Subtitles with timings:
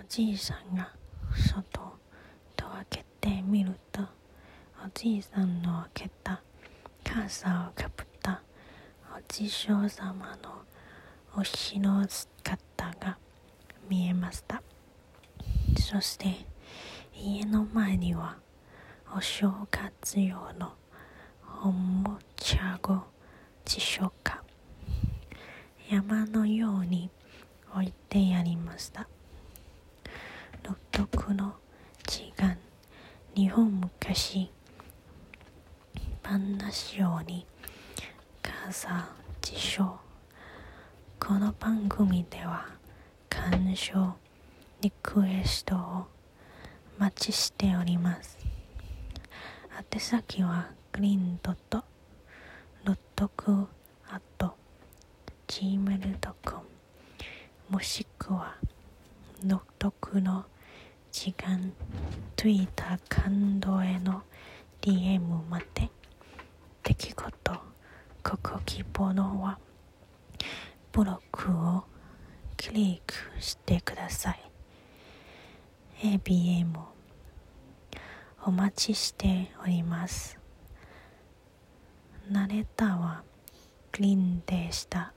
[0.00, 0.92] おじいさんが
[1.34, 1.92] 外を
[2.56, 4.02] 戸を開けてみると
[4.84, 6.40] おじいさんの開けた
[7.04, 8.40] 傘をかぶった
[9.16, 10.62] お地匠様の
[11.36, 13.18] お日の姿が
[13.88, 14.62] 見えました。
[15.78, 16.46] そして
[17.14, 18.36] 家の前には
[19.16, 20.74] お正月用の
[21.64, 23.00] おもちゃご
[23.64, 24.42] 辞書が
[25.90, 27.10] 山のように
[27.74, 29.08] 置いてありました。
[31.28, 31.52] 特の
[32.06, 32.56] 時間
[33.34, 34.50] 日本昔
[36.22, 37.46] 話ように
[38.40, 39.10] 傘
[39.42, 39.98] 辞書
[41.20, 42.64] この番組では
[43.28, 44.14] 鑑賞
[44.80, 46.06] リクエストを
[46.96, 48.38] 待ちしております。
[49.92, 51.84] 宛先はグリーンドット
[52.84, 53.52] ロットク
[54.08, 54.54] アット
[55.46, 56.62] gmail.com
[57.68, 58.56] もしくは
[59.44, 60.46] 独特の
[61.20, 61.72] 時間
[62.36, 64.22] Twitter 感動への
[64.80, 65.18] DM
[65.50, 65.90] まで
[66.84, 67.52] 出来事
[68.22, 69.58] ここ希望のは
[70.92, 71.82] ブロックを
[72.56, 74.40] クリックしてください。
[76.02, 76.90] ABA も
[78.44, 80.38] お待ちしております。
[82.30, 83.24] ナレーターは
[83.90, 85.12] グリーンでした。